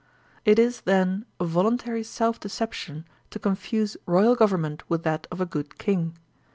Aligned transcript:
It 0.45 0.57
is, 0.57 0.81
then, 0.81 1.25
voluntary 1.39 2.01
self 2.01 2.39
deception 2.39 3.05
to 3.29 3.37
confuse 3.37 3.95
royal 4.07 4.33
govern 4.35 4.61
ment 4.61 4.89
with 4.89 5.03
that 5.03 5.27
of 5.29 5.39
a 5.39 5.45
good 5.45 5.77
king. 5.77 6.17